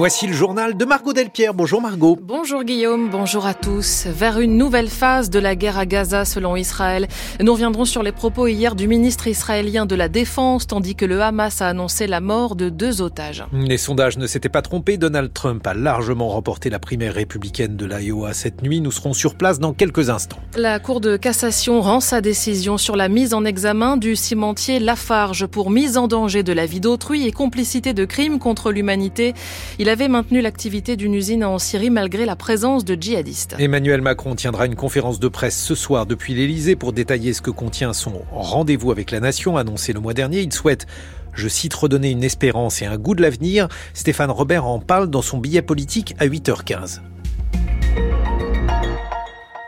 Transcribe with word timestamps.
Voici 0.00 0.26
le 0.26 0.32
journal 0.32 0.78
de 0.78 0.84
Margot 0.86 1.12
Delpierre. 1.12 1.52
Bonjour 1.52 1.82
Margot. 1.82 2.18
Bonjour 2.22 2.64
Guillaume, 2.64 3.10
bonjour 3.10 3.44
à 3.44 3.52
tous. 3.52 4.06
Vers 4.06 4.40
une 4.40 4.56
nouvelle 4.56 4.88
phase 4.88 5.28
de 5.28 5.38
la 5.38 5.54
guerre 5.54 5.76
à 5.76 5.84
Gaza 5.84 6.24
selon 6.24 6.56
Israël. 6.56 7.06
Nous 7.38 7.52
reviendrons 7.52 7.84
sur 7.84 8.02
les 8.02 8.10
propos 8.10 8.46
hier 8.46 8.74
du 8.74 8.88
ministre 8.88 9.26
israélien 9.26 9.84
de 9.84 9.94
la 9.94 10.08
Défense 10.08 10.66
tandis 10.66 10.94
que 10.94 11.04
le 11.04 11.20
Hamas 11.20 11.60
a 11.60 11.68
annoncé 11.68 12.06
la 12.06 12.22
mort 12.22 12.56
de 12.56 12.70
deux 12.70 13.02
otages. 13.02 13.44
Les 13.52 13.76
sondages 13.76 14.16
ne 14.16 14.26
s'étaient 14.26 14.48
pas 14.48 14.62
trompés. 14.62 14.96
Donald 14.96 15.34
Trump 15.34 15.66
a 15.66 15.74
largement 15.74 16.28
remporté 16.28 16.70
la 16.70 16.78
primaire 16.78 17.12
républicaine 17.12 17.76
de 17.76 17.84
l'Iowa 17.84 18.32
cette 18.32 18.62
nuit. 18.62 18.80
Nous 18.80 18.92
serons 18.92 19.12
sur 19.12 19.34
place 19.34 19.58
dans 19.58 19.74
quelques 19.74 20.08
instants. 20.08 20.38
La 20.56 20.78
Cour 20.78 21.02
de 21.02 21.18
cassation 21.18 21.82
rend 21.82 22.00
sa 22.00 22.22
décision 22.22 22.78
sur 22.78 22.96
la 22.96 23.10
mise 23.10 23.34
en 23.34 23.44
examen 23.44 23.98
du 23.98 24.16
cimentier 24.16 24.78
Lafarge 24.78 25.44
pour 25.44 25.68
mise 25.68 25.98
en 25.98 26.08
danger 26.08 26.42
de 26.42 26.54
la 26.54 26.64
vie 26.64 26.80
d'autrui 26.80 27.26
et 27.26 27.32
complicité 27.32 27.92
de 27.92 28.06
crimes 28.06 28.38
contre 28.38 28.72
l'humanité. 28.72 29.34
Il 29.78 29.89
avait 29.90 30.08
maintenu 30.08 30.40
l'activité 30.40 30.96
d'une 30.96 31.14
usine 31.14 31.44
en 31.44 31.58
Syrie 31.58 31.90
malgré 31.90 32.24
la 32.24 32.36
présence 32.36 32.84
de 32.84 32.96
djihadistes. 33.00 33.56
Emmanuel 33.58 34.00
Macron 34.00 34.34
tiendra 34.34 34.66
une 34.66 34.76
conférence 34.76 35.20
de 35.20 35.28
presse 35.28 35.60
ce 35.60 35.74
soir 35.74 36.06
depuis 36.06 36.34
l'Elysée 36.34 36.76
pour 36.76 36.92
détailler 36.92 37.32
ce 37.32 37.42
que 37.42 37.50
contient 37.50 37.92
son 37.92 38.22
rendez-vous 38.30 38.92
avec 38.92 39.10
la 39.10 39.20
nation 39.20 39.56
annoncé 39.56 39.92
le 39.92 40.00
mois 40.00 40.14
dernier. 40.14 40.40
Il 40.40 40.52
souhaite 40.52 40.86
je 41.32 41.48
cite, 41.48 41.74
redonner 41.74 42.10
une 42.10 42.24
espérance 42.24 42.82
et 42.82 42.86
un 42.86 42.98
goût 42.98 43.14
de 43.14 43.22
l'avenir. 43.22 43.68
Stéphane 43.94 44.30
Robert 44.30 44.66
en 44.66 44.80
parle 44.80 45.08
dans 45.08 45.22
son 45.22 45.38
billet 45.38 45.62
politique 45.62 46.14
à 46.18 46.26
8h15. 46.26 47.00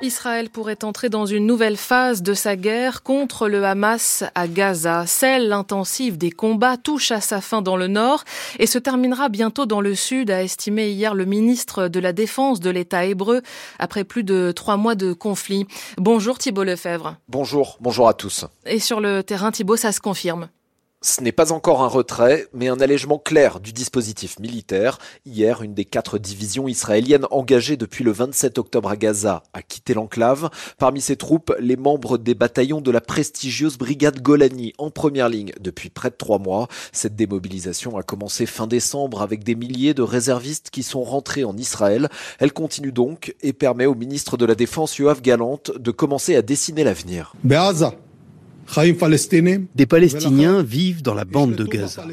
Israël 0.02 0.50
pourrait 0.50 0.84
entrer 0.84 1.08
dans 1.08 1.26
une 1.26 1.46
nouvelle 1.46 1.76
phase 1.76 2.22
de 2.22 2.34
sa 2.34 2.56
guerre 2.56 3.02
contre 3.04 3.48
le 3.48 3.64
Hamas 3.64 4.24
à 4.34 4.48
Gaza. 4.48 5.06
Celle 5.06 5.52
intensive 5.52 6.18
des 6.18 6.32
combats 6.32 6.76
touche 6.76 7.12
à 7.12 7.20
sa 7.20 7.40
fin 7.40 7.62
dans 7.62 7.76
le 7.76 7.86
nord 7.86 8.24
et 8.58 8.66
se 8.66 8.78
terminera 8.78 9.28
bientôt 9.28 9.64
dans 9.64 9.80
le 9.80 9.94
sud, 9.94 10.30
a 10.30 10.42
estimé 10.42 10.90
hier 10.90 11.14
le 11.14 11.24
ministre 11.24 11.86
de 11.86 12.00
la 12.00 12.12
Défense 12.12 12.58
de 12.58 12.70
l'État 12.70 13.04
hébreu 13.04 13.42
après 13.78 14.02
plus 14.02 14.24
de 14.24 14.52
trois 14.54 14.76
mois 14.76 14.96
de 14.96 15.12
conflit. 15.12 15.66
Bonjour 15.98 16.38
Thibault 16.38 16.64
Lefebvre. 16.64 17.16
Bonjour, 17.28 17.78
bonjour 17.80 18.08
à 18.08 18.14
tous. 18.14 18.44
Et 18.66 18.80
sur 18.80 19.00
le 19.00 19.22
terrain, 19.22 19.52
Thibault, 19.52 19.76
ça 19.76 19.92
se 19.92 20.00
confirme. 20.00 20.48
Ce 21.04 21.20
n'est 21.20 21.32
pas 21.32 21.50
encore 21.50 21.82
un 21.82 21.88
retrait, 21.88 22.46
mais 22.54 22.68
un 22.68 22.78
allègement 22.78 23.18
clair 23.18 23.58
du 23.58 23.72
dispositif 23.72 24.38
militaire. 24.38 24.98
Hier, 25.26 25.62
une 25.62 25.74
des 25.74 25.84
quatre 25.84 26.16
divisions 26.16 26.68
israéliennes 26.68 27.26
engagées 27.32 27.76
depuis 27.76 28.04
le 28.04 28.12
27 28.12 28.56
octobre 28.58 28.88
à 28.88 28.96
Gaza 28.96 29.42
a 29.52 29.62
quitté 29.62 29.94
l'enclave. 29.94 30.48
Parmi 30.78 31.00
ses 31.00 31.16
troupes, 31.16 31.52
les 31.58 31.74
membres 31.74 32.18
des 32.18 32.36
bataillons 32.36 32.80
de 32.80 32.92
la 32.92 33.00
prestigieuse 33.00 33.78
brigade 33.78 34.22
Golani 34.22 34.74
en 34.78 34.90
première 34.90 35.28
ligne 35.28 35.50
depuis 35.58 35.90
près 35.90 36.10
de 36.10 36.14
trois 36.14 36.38
mois. 36.38 36.68
Cette 36.92 37.16
démobilisation 37.16 37.96
a 37.96 38.04
commencé 38.04 38.46
fin 38.46 38.68
décembre 38.68 39.22
avec 39.22 39.42
des 39.42 39.56
milliers 39.56 39.94
de 39.94 40.02
réservistes 40.02 40.70
qui 40.70 40.84
sont 40.84 41.02
rentrés 41.02 41.42
en 41.42 41.56
Israël. 41.56 42.10
Elle 42.38 42.52
continue 42.52 42.92
donc 42.92 43.34
et 43.42 43.52
permet 43.52 43.86
au 43.86 43.96
ministre 43.96 44.36
de 44.36 44.46
la 44.46 44.54
Défense 44.54 44.96
Yoav 44.98 45.20
Galante 45.20 45.72
de 45.76 45.90
commencer 45.90 46.36
à 46.36 46.42
dessiner 46.42 46.84
l'avenir. 46.84 47.34
Des 49.74 49.86
Palestiniens 49.86 50.62
vivent 50.62 51.02
dans 51.02 51.14
la 51.14 51.24
bande 51.24 51.54
de 51.54 51.64
Gaza. 51.64 52.06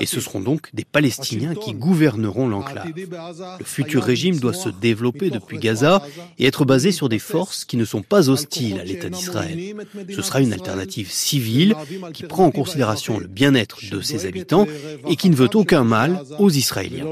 Et 0.00 0.06
ce 0.06 0.20
seront 0.20 0.40
donc 0.40 0.68
des 0.72 0.84
Palestiniens 0.84 1.54
qui 1.54 1.74
gouverneront 1.74 2.48
l'enclave. 2.48 2.92
Le 2.96 3.64
futur 3.64 4.02
régime 4.02 4.38
doit 4.38 4.54
se 4.54 4.68
développer 4.68 5.30
depuis 5.30 5.58
Gaza 5.58 6.02
et 6.38 6.46
être 6.46 6.64
basé 6.64 6.92
sur 6.92 7.08
des 7.08 7.18
forces 7.18 7.64
qui 7.64 7.76
ne 7.76 7.84
sont 7.84 8.02
pas 8.02 8.30
hostiles 8.30 8.80
à 8.80 8.84
l'État 8.84 9.10
d'Israël. 9.10 9.74
Ce 10.14 10.22
sera 10.22 10.40
une 10.40 10.52
alternative 10.52 11.10
civile 11.10 11.74
qui 12.12 12.24
prend 12.24 12.46
en 12.46 12.50
considération 12.50 13.18
le 13.18 13.26
bien-être 13.26 13.78
de 13.90 14.00
ses 14.00 14.26
habitants 14.26 14.66
et 15.08 15.16
qui 15.16 15.30
ne 15.30 15.36
veut 15.36 15.50
aucun 15.54 15.84
mal 15.84 16.22
aux 16.38 16.50
Israéliens. 16.50 17.06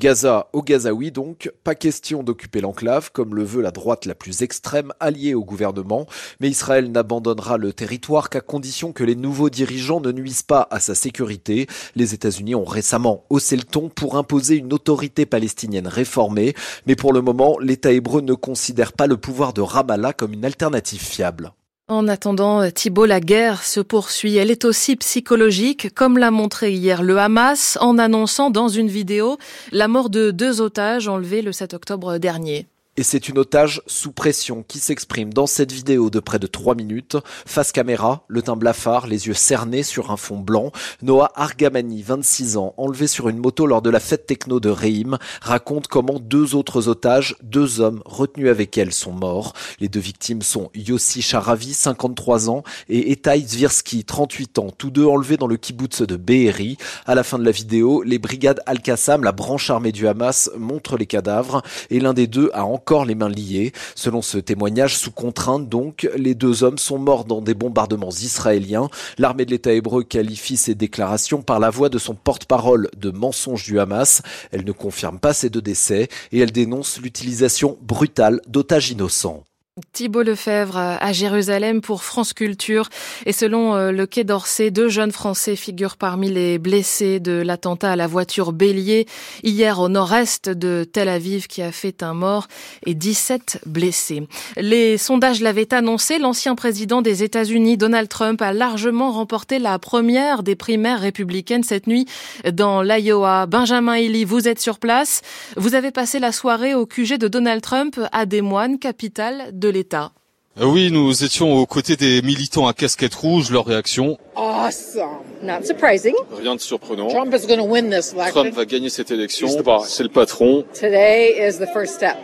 Gaza 0.00 0.48
au 0.54 0.62
Gazaoui 0.62 1.10
donc, 1.10 1.52
pas 1.64 1.74
question 1.74 2.22
d'occuper 2.22 2.62
l'enclave 2.62 3.12
comme 3.12 3.34
le 3.34 3.44
veut 3.44 3.60
la 3.60 3.70
droite 3.70 4.06
la 4.06 4.14
plus 4.14 4.42
extrême 4.42 4.92
alliée 5.00 5.34
au 5.34 5.44
gouvernement, 5.44 6.06
mais 6.40 6.48
Israël 6.48 6.90
n'abandonnera 6.90 7.58
le 7.58 7.74
territoire 7.74 8.30
qu'à 8.30 8.40
condition 8.40 8.92
que 8.92 9.04
les 9.04 9.16
nouveaux 9.16 9.50
dirigeants 9.50 10.00
ne 10.00 10.12
nuisent 10.12 10.42
pas 10.42 10.66
à 10.70 10.80
sa 10.80 10.94
sécurité. 10.94 11.66
Les 11.94 12.14
États-Unis 12.14 12.54
ont 12.54 12.64
récemment 12.64 13.24
haussé 13.28 13.54
le 13.56 13.64
ton 13.64 13.90
pour 13.90 14.16
imposer 14.16 14.56
une 14.56 14.72
autorité 14.72 15.26
palestinienne 15.26 15.86
réformée, 15.86 16.54
mais 16.86 16.96
pour 16.96 17.12
le 17.12 17.20
moment, 17.20 17.58
l'État 17.60 17.92
hébreu 17.92 18.22
ne 18.22 18.34
considère 18.34 18.94
pas 18.94 19.06
le 19.06 19.18
pouvoir 19.18 19.52
de 19.52 19.60
Ramallah 19.60 20.14
comme 20.14 20.32
une 20.32 20.46
alternative 20.46 21.02
fiable. 21.02 21.52
En 21.92 22.08
attendant, 22.08 22.70
Thibault, 22.70 23.04
la 23.04 23.20
guerre 23.20 23.62
se 23.62 23.78
poursuit. 23.78 24.38
Elle 24.38 24.50
est 24.50 24.64
aussi 24.64 24.96
psychologique, 24.96 25.94
comme 25.94 26.16
l'a 26.16 26.30
montré 26.30 26.72
hier 26.72 27.02
le 27.02 27.18
Hamas 27.18 27.76
en 27.82 27.98
annonçant 27.98 28.48
dans 28.48 28.68
une 28.68 28.88
vidéo 28.88 29.36
la 29.72 29.88
mort 29.88 30.08
de 30.08 30.30
deux 30.30 30.62
otages 30.62 31.06
enlevés 31.06 31.42
le 31.42 31.52
7 31.52 31.74
octobre 31.74 32.16
dernier. 32.16 32.66
Et 32.98 33.04
c'est 33.04 33.30
une 33.30 33.38
otage 33.38 33.80
sous 33.86 34.12
pression 34.12 34.62
qui 34.68 34.78
s'exprime 34.78 35.32
dans 35.32 35.46
cette 35.46 35.72
vidéo 35.72 36.10
de 36.10 36.20
près 36.20 36.38
de 36.38 36.46
3 36.46 36.74
minutes. 36.74 37.16
Face 37.46 37.72
caméra, 37.72 38.26
le 38.28 38.42
teint 38.42 38.54
blafard, 38.54 39.06
les 39.06 39.28
yeux 39.28 39.32
cernés 39.32 39.82
sur 39.82 40.10
un 40.10 40.18
fond 40.18 40.38
blanc. 40.38 40.72
Noah 41.00 41.32
Argamani, 41.34 42.02
26 42.02 42.58
ans, 42.58 42.74
enlevé 42.76 43.06
sur 43.06 43.30
une 43.30 43.38
moto 43.38 43.64
lors 43.64 43.80
de 43.80 43.88
la 43.88 43.98
fête 43.98 44.26
techno 44.26 44.60
de 44.60 44.68
Reim, 44.68 45.16
raconte 45.40 45.86
comment 45.88 46.18
deux 46.20 46.54
autres 46.54 46.88
otages, 46.88 47.34
deux 47.42 47.80
hommes 47.80 48.02
retenus 48.04 48.50
avec 48.50 48.76
elle, 48.76 48.92
sont 48.92 49.12
morts. 49.12 49.54
Les 49.80 49.88
deux 49.88 49.98
victimes 49.98 50.42
sont 50.42 50.70
Yossi 50.74 51.22
Sharavi, 51.22 51.72
53 51.72 52.50
ans, 52.50 52.62
et 52.90 53.10
Etai 53.10 53.40
Zvirsky, 53.40 54.04
38 54.04 54.58
ans, 54.58 54.68
tous 54.70 54.90
deux 54.90 55.06
enlevés 55.06 55.38
dans 55.38 55.46
le 55.46 55.56
kibbutz 55.56 56.02
de 56.02 56.16
Be'eri. 56.16 56.76
À 57.06 57.14
la 57.14 57.22
fin 57.22 57.38
de 57.38 57.44
la 57.46 57.52
vidéo, 57.52 58.02
les 58.02 58.18
brigades 58.18 58.60
Al-Qassam, 58.66 59.24
la 59.24 59.32
branche 59.32 59.70
armée 59.70 59.92
du 59.92 60.06
Hamas, 60.06 60.50
montrent 60.58 60.98
les 60.98 61.06
cadavres, 61.06 61.62
et 61.88 61.98
l'un 61.98 62.12
des 62.12 62.26
deux 62.26 62.50
a 62.52 62.66
encore 62.66 62.81
les 63.06 63.14
mains 63.14 63.28
liées. 63.28 63.72
Selon 63.94 64.22
ce 64.22 64.38
témoignage, 64.38 64.96
sous 64.96 65.10
contrainte 65.10 65.68
donc, 65.68 66.08
les 66.16 66.34
deux 66.34 66.62
hommes 66.62 66.78
sont 66.78 66.98
morts 66.98 67.24
dans 67.24 67.40
des 67.40 67.54
bombardements 67.54 68.10
israéliens. 68.10 68.88
L'armée 69.18 69.44
de 69.44 69.52
l'État 69.52 69.72
hébreu 69.72 70.02
qualifie 70.02 70.56
ces 70.56 70.74
déclarations 70.74 71.42
par 71.42 71.60
la 71.60 71.70
voix 71.70 71.88
de 71.88 71.98
son 71.98 72.14
porte-parole 72.14 72.88
de 72.96 73.10
mensonge 73.10 73.64
du 73.64 73.80
Hamas. 73.80 74.22
Elle 74.50 74.64
ne 74.64 74.72
confirme 74.72 75.18
pas 75.18 75.32
ces 75.32 75.50
deux 75.50 75.62
décès 75.62 76.08
et 76.32 76.40
elle 76.40 76.52
dénonce 76.52 77.00
l'utilisation 77.00 77.78
brutale 77.80 78.40
d'otages 78.46 78.90
innocents. 78.90 79.44
Thibault 79.92 80.22
Lefebvre 80.22 80.76
à 80.76 81.12
Jérusalem 81.14 81.80
pour 81.80 82.02
France 82.02 82.34
Culture. 82.34 82.90
Et 83.24 83.32
selon 83.32 83.74
euh, 83.74 83.90
le 83.90 84.04
Quai 84.04 84.22
d'Orsay, 84.22 84.70
deux 84.70 84.90
jeunes 84.90 85.12
Français 85.12 85.56
figurent 85.56 85.96
parmi 85.96 86.30
les 86.30 86.58
blessés 86.58 87.20
de 87.20 87.32
l'attentat 87.32 87.92
à 87.92 87.96
la 87.96 88.06
voiture 88.06 88.52
bélier 88.52 89.06
hier 89.42 89.80
au 89.80 89.88
nord-est 89.88 90.50
de 90.50 90.84
Tel 90.84 91.08
Aviv 91.08 91.46
qui 91.46 91.62
a 91.62 91.72
fait 91.72 92.02
un 92.02 92.12
mort 92.12 92.48
et 92.84 92.92
17 92.92 93.62
blessés. 93.64 94.28
Les 94.58 94.98
sondages 94.98 95.40
l'avaient 95.40 95.72
annoncé, 95.72 96.18
l'ancien 96.18 96.54
président 96.54 97.00
des 97.00 97.22
États-Unis, 97.22 97.78
Donald 97.78 98.10
Trump, 98.10 98.42
a 98.42 98.52
largement 98.52 99.10
remporté 99.10 99.58
la 99.58 99.78
première 99.78 100.42
des 100.42 100.54
primaires 100.54 101.00
républicaines 101.00 101.62
cette 101.62 101.86
nuit 101.86 102.04
dans 102.44 102.82
l'Iowa. 102.82 103.46
Benjamin 103.46 103.94
Ely, 103.94 104.26
vous 104.26 104.48
êtes 104.48 104.60
sur 104.60 104.78
place. 104.78 105.22
Vous 105.56 105.74
avez 105.74 105.92
passé 105.92 106.18
la 106.18 106.30
soirée 106.30 106.74
au 106.74 106.84
QG 106.84 107.16
de 107.16 107.28
Donald 107.28 107.62
Trump 107.62 107.98
à 108.12 108.26
Des 108.26 108.42
Moines, 108.42 108.78
capitale 108.78 109.48
l'État. 109.68 110.12
Euh, 110.60 110.66
oui, 110.66 110.90
nous 110.90 111.24
étions 111.24 111.54
aux 111.54 111.64
côtés 111.64 111.96
des 111.96 112.20
militants 112.20 112.66
à 112.66 112.74
casquette 112.74 113.14
rouge. 113.14 113.50
Leur 113.50 113.64
réaction 113.64 114.18
Awesome. 114.36 115.22
Not 115.42 115.64
surprising. 115.64 116.14
Rien 116.36 116.54
de 116.54 116.60
surprenant. 116.60 117.08
Trump 117.08 117.34
is 117.34 117.46
going 117.46 117.58
to 117.58 117.64
win 117.64 117.88
this 117.88 118.12
election. 118.12 118.42
Trump 118.42 118.54
va 118.54 118.64
gagner 118.66 118.90
cette 118.90 119.10
élection. 119.10 119.48
C'est 119.86 120.02
le 120.02 120.10
patron. 120.10 120.64
Today 120.74 121.48
is 121.48 121.58
the 121.58 121.68
first 121.72 121.94
step. 121.94 122.16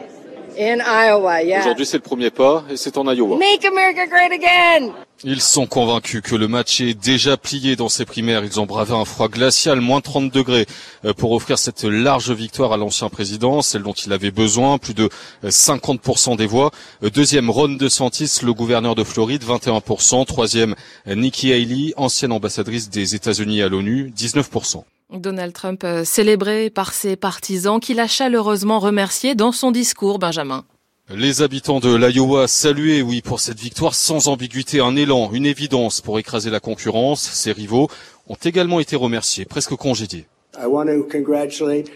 In 0.60 0.78
Iowa, 0.80 1.44
yeah. 1.44 1.60
Aujourd'hui, 1.60 1.86
c'est 1.86 1.98
le 1.98 2.02
premier 2.02 2.30
pas 2.30 2.64
et 2.69 2.76
c'est 2.76 2.98
en 2.98 3.08
Iowa. 3.08 3.36
Make 3.38 3.64
America 3.64 4.06
great 4.08 4.32
again. 4.32 4.92
Ils 5.22 5.41
sont 5.41 5.66
convaincus 5.66 6.20
que 6.20 6.34
le 6.34 6.48
match 6.48 6.80
est 6.80 6.94
déjà 6.94 7.36
plié 7.36 7.76
dans 7.76 7.88
ces 7.88 8.05
primaires. 8.05 8.44
Ils 8.44 8.58
ont 8.58 8.66
bravé 8.66 8.93
un 8.93 9.05
froid 9.05 9.28
glacial, 9.28 9.81
moins 9.81 10.00
30 10.00 10.32
degrés, 10.32 10.66
euh, 11.05 11.12
pour 11.12 11.31
offrir 11.31 11.58
cette 11.58 11.84
large 11.84 12.32
victoire 12.32 12.72
à 12.72 12.76
l'ancien 12.76 13.08
président, 13.08 13.62
celle 13.62 13.84
dont 13.84 13.93
il 13.93 14.12
avait 14.12 14.32
besoin, 14.32 14.78
plus 14.78 14.94
de 14.94 15.08
50% 15.44 16.37
des 16.37 16.46
voix. 16.46 16.72
Euh, 17.04 17.11
deuxième, 17.11 17.50
Ron 17.50 17.69
DeSantis, 17.69 18.40
le 18.43 18.52
gouverneur 18.52 18.96
de 18.96 19.04
Floride, 19.04 19.44
21%. 19.44 20.25
Troisième, 20.25 20.75
Nikki 21.06 21.52
Haley, 21.52 21.93
ancienne 21.96 22.32
ambassadrice 22.32 22.90
des 22.90 23.14
États-Unis 23.14 23.62
à 23.62 23.69
l'ONU, 23.69 24.12
19%. 24.16 24.84
Donald 25.10 25.55
Trump 25.55 25.84
euh, 25.84 26.05
célébré 26.05 26.69
par 26.69 26.93
ses 26.93 27.16
partisans 27.16 27.81
qu'il 27.81 27.99
a 27.99 28.06
chaleureusement 28.06 28.78
remercié 28.78 29.34
dans 29.34 29.52
son 29.52 29.70
discours, 29.70 30.19
Benjamin. 30.19 30.64
Les 31.10 31.40
habitants 31.40 31.81
de 31.81 31.94
l'Iowa 31.94 32.46
saluaient, 32.46 33.00
oui, 33.00 33.22
pour 33.22 33.40
cette 33.40 33.58
victoire 33.58 33.94
sans 33.94 34.28
ambiguïté, 34.28 34.81
un 34.81 34.94
élan, 34.94 35.31
une 35.32 35.46
évidence 35.46 36.02
pour 36.02 36.19
écraser 36.19 36.50
la 36.50 36.60
concurrence. 36.60 37.22
Ses 37.22 37.52
rivaux 37.52 37.88
ont 38.28 38.37
également 38.44 38.78
été 38.81 38.94
remerciés, 38.96 39.46
presque 39.46 39.75
congédiés. 39.75 40.26
I 40.60 40.66
want 40.66 40.87
to 40.87 41.05
congratulate 41.05 41.90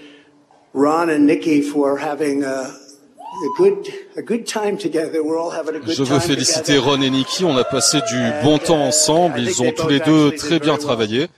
Ron 0.73 1.11
and 1.11 1.27
Nikki 1.27 1.61
for 1.61 1.99
having 1.99 2.45
a, 2.45 2.63
a 2.63 3.59
good 3.59 3.87
a 4.17 4.23
good 4.23 4.47
time 4.47 4.79
together. 4.79 5.23
We're 5.23 5.39
all 5.39 5.51
having 5.51 5.77
a 5.77 5.81
good 5.81 5.95
Je 5.95 6.03
veux 6.03 6.19
time 6.19 6.21
féliciter. 6.21 6.79
Ron 6.79 7.03
et 7.03 7.11
Nikki. 7.11 7.45
On 7.45 7.57
a 7.59 7.65
passé 7.65 7.99
du 8.09 8.19
bon 8.43 8.57
temps 8.57 8.83
ensemble. 8.83 9.41
Ils 9.41 9.61
ont 9.63 9.73
tous 9.73 9.89
les 9.89 10.01
deux 10.01 10.31
très 10.33 10.59
bien 10.59 10.79
travaillé. 10.79 11.29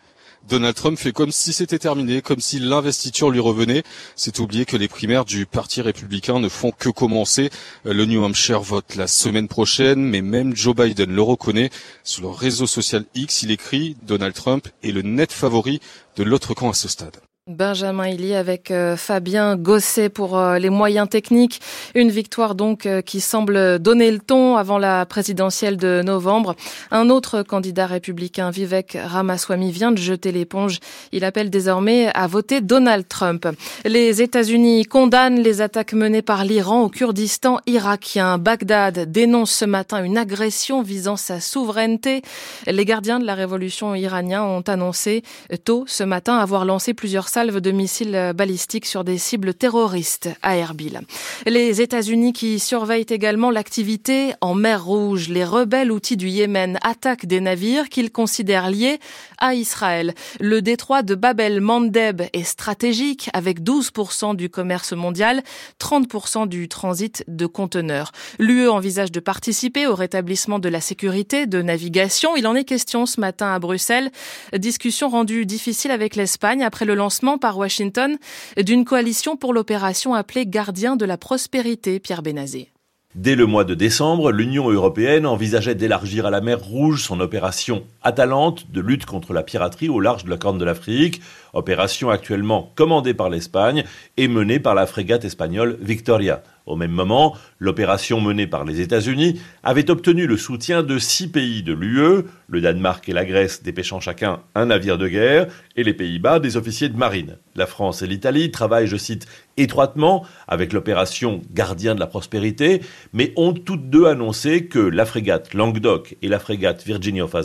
Donald 0.48 0.74
Trump 0.74 0.98
fait 0.98 1.12
comme 1.12 1.32
si 1.32 1.52
c'était 1.52 1.78
terminé, 1.78 2.20
comme 2.20 2.40
si 2.40 2.58
l'investiture 2.58 3.30
lui 3.30 3.40
revenait. 3.40 3.82
C'est 4.14 4.38
oublier 4.40 4.66
que 4.66 4.76
les 4.76 4.88
primaires 4.88 5.24
du 5.24 5.46
Parti 5.46 5.80
républicain 5.80 6.38
ne 6.38 6.48
font 6.48 6.70
que 6.70 6.90
commencer. 6.90 7.50
Le 7.84 8.04
New 8.04 8.22
Hampshire 8.22 8.60
vote 8.60 8.94
la 8.94 9.06
semaine 9.06 9.48
prochaine, 9.48 10.00
mais 10.00 10.20
même 10.20 10.54
Joe 10.54 10.76
Biden 10.76 11.14
le 11.14 11.22
reconnaît. 11.22 11.70
Sur 12.02 12.22
le 12.22 12.28
réseau 12.28 12.66
social 12.66 13.04
X, 13.14 13.42
il 13.42 13.50
écrit 13.50 13.96
Donald 14.02 14.34
Trump 14.34 14.68
est 14.82 14.92
le 14.92 15.02
net 15.02 15.32
favori 15.32 15.80
de 16.16 16.24
l'autre 16.24 16.52
camp 16.52 16.70
à 16.70 16.74
ce 16.74 16.88
stade. 16.88 17.16
Benjamin 17.46 18.08
Illy 18.08 18.34
avec 18.34 18.70
euh, 18.70 18.96
Fabien 18.96 19.56
Gosset 19.56 20.08
pour 20.08 20.38
euh, 20.38 20.58
les 20.58 20.70
moyens 20.70 21.06
techniques. 21.06 21.60
Une 21.94 22.08
victoire 22.08 22.54
donc 22.54 22.86
euh, 22.86 23.02
qui 23.02 23.20
semble 23.20 23.78
donner 23.78 24.10
le 24.10 24.18
ton 24.18 24.56
avant 24.56 24.78
la 24.78 25.04
présidentielle 25.04 25.76
de 25.76 26.00
novembre. 26.02 26.56
Un 26.90 27.10
autre 27.10 27.42
candidat 27.42 27.84
républicain, 27.84 28.48
Vivek 28.48 28.96
Ramaswamy, 28.98 29.72
vient 29.72 29.92
de 29.92 29.98
jeter 29.98 30.32
l'éponge. 30.32 30.78
Il 31.12 31.22
appelle 31.22 31.50
désormais 31.50 32.10
à 32.14 32.26
voter 32.28 32.62
Donald 32.62 33.06
Trump. 33.08 33.46
Les 33.84 34.22
États-Unis 34.22 34.86
condamnent 34.86 35.38
les 35.38 35.60
attaques 35.60 35.92
menées 35.92 36.22
par 36.22 36.46
l'Iran 36.46 36.84
au 36.84 36.88
Kurdistan 36.88 37.58
irakien. 37.66 38.38
Bagdad 38.38 39.12
dénonce 39.12 39.50
ce 39.50 39.66
matin 39.66 40.02
une 40.02 40.16
agression 40.16 40.80
visant 40.80 41.18
sa 41.18 41.40
souveraineté. 41.40 42.22
Les 42.66 42.86
gardiens 42.86 43.20
de 43.20 43.26
la 43.26 43.34
révolution 43.34 43.94
iranienne 43.94 44.40
ont 44.40 44.62
annoncé 44.62 45.22
tôt 45.64 45.84
ce 45.86 46.04
matin 46.04 46.38
avoir 46.38 46.64
lancé 46.64 46.94
plusieurs 46.94 47.33
salve 47.34 47.60
de 47.60 47.72
missiles 47.72 48.32
balistiques 48.32 48.86
sur 48.86 49.02
des 49.02 49.18
cibles 49.18 49.54
terroristes 49.54 50.28
à 50.40 50.56
Erbil. 50.56 51.00
Les 51.46 51.80
États-Unis 51.80 52.32
qui 52.32 52.60
surveillent 52.60 53.06
également 53.10 53.50
l'activité 53.50 54.34
en 54.40 54.54
mer 54.54 54.84
Rouge. 54.84 55.28
Les 55.30 55.44
rebelles 55.44 55.90
outils 55.90 56.16
du 56.16 56.28
Yémen 56.28 56.78
attaquent 56.84 57.26
des 57.26 57.40
navires 57.40 57.88
qu'ils 57.88 58.12
considèrent 58.12 58.70
liés 58.70 59.00
à 59.38 59.56
Israël. 59.56 60.14
Le 60.38 60.62
détroit 60.62 61.02
de 61.02 61.16
Bab 61.16 61.40
el-Mandeb 61.40 62.22
est 62.32 62.44
stratégique 62.44 63.28
avec 63.32 63.62
12% 63.62 64.36
du 64.36 64.48
commerce 64.48 64.92
mondial, 64.92 65.42
30% 65.80 66.46
du 66.46 66.68
transit 66.68 67.24
de 67.26 67.46
conteneurs. 67.46 68.12
L'UE 68.38 68.68
envisage 68.68 69.10
de 69.10 69.18
participer 69.18 69.88
au 69.88 69.96
rétablissement 69.96 70.60
de 70.60 70.68
la 70.68 70.80
sécurité 70.80 71.46
de 71.46 71.62
navigation. 71.62 72.36
Il 72.36 72.46
en 72.46 72.54
est 72.54 72.62
question 72.62 73.06
ce 73.06 73.18
matin 73.18 73.52
à 73.52 73.58
Bruxelles. 73.58 74.12
Discussion 74.56 75.08
rendue 75.08 75.46
difficile 75.46 75.90
avec 75.90 76.14
l'Espagne 76.14 76.62
après 76.62 76.84
le 76.84 76.94
lancement 76.94 77.23
par 77.38 77.58
Washington 77.58 78.16
d'une 78.56 78.84
coalition 78.84 79.36
pour 79.36 79.52
l'opération 79.52 80.14
appelée 80.14 80.46
Gardien 80.46 80.96
de 80.96 81.04
la 81.04 81.16
prospérité, 81.16 81.98
Pierre 81.98 82.22
Benazé. 82.22 82.70
Dès 83.14 83.36
le 83.36 83.46
mois 83.46 83.62
de 83.62 83.74
décembre, 83.74 84.32
l'Union 84.32 84.68
européenne 84.70 85.24
envisageait 85.24 85.76
d'élargir 85.76 86.26
à 86.26 86.30
la 86.30 86.40
mer 86.40 86.58
Rouge 86.60 87.04
son 87.04 87.20
opération 87.20 87.84
Atalante 88.02 88.72
de 88.72 88.80
lutte 88.80 89.06
contre 89.06 89.32
la 89.32 89.44
piraterie 89.44 89.88
au 89.88 90.00
large 90.00 90.24
de 90.24 90.30
la 90.30 90.36
Corne 90.36 90.58
de 90.58 90.64
l'Afrique, 90.64 91.22
opération 91.52 92.10
actuellement 92.10 92.72
commandée 92.74 93.14
par 93.14 93.30
l'Espagne 93.30 93.84
et 94.16 94.26
menée 94.26 94.58
par 94.58 94.74
la 94.74 94.86
frégate 94.86 95.24
espagnole 95.24 95.78
Victoria. 95.80 96.42
Au 96.66 96.76
même 96.76 96.92
moment, 96.92 97.36
l'opération 97.58 98.22
menée 98.22 98.46
par 98.46 98.64
les 98.64 98.80
États-Unis 98.80 99.38
avait 99.62 99.90
obtenu 99.90 100.26
le 100.26 100.38
soutien 100.38 100.82
de 100.82 100.98
six 100.98 101.28
pays 101.28 101.62
de 101.62 101.74
l'UE, 101.74 102.24
le 102.48 102.60
Danemark 102.62 103.06
et 103.08 103.12
la 103.12 103.26
Grèce 103.26 103.62
dépêchant 103.62 104.00
chacun 104.00 104.40
un 104.54 104.66
navire 104.66 104.96
de 104.96 105.06
guerre, 105.08 105.48
et 105.76 105.84
les 105.84 105.92
Pays-Bas 105.92 106.40
des 106.40 106.56
officiers 106.56 106.88
de 106.88 106.96
marine. 106.96 107.36
La 107.54 107.66
France 107.66 108.00
et 108.00 108.06
l'Italie 108.06 108.50
travaillent, 108.50 108.86
je 108.86 108.96
cite, 108.96 109.26
étroitement 109.56 110.24
avec 110.48 110.72
l'opération 110.72 111.42
Gardien 111.52 111.94
de 111.94 112.00
la 112.00 112.06
prospérité, 112.06 112.80
mais 113.12 113.32
ont 113.36 113.52
toutes 113.52 113.90
deux 113.90 114.06
annoncé 114.06 114.66
que 114.66 114.78
la 114.78 115.04
frégate 115.04 115.52
Languedoc 115.52 116.16
et 116.22 116.28
la 116.28 116.38
frégate 116.38 116.84
Virginia 116.84 117.24
of 117.24 117.36